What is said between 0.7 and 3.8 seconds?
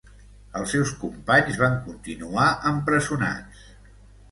seus companys van continuar empresonats.